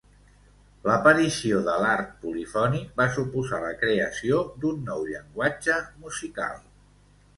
[0.87, 5.77] L'aparició de l'art polifònic va suposar la creació d'un nou llenguatge
[6.07, 6.59] musical.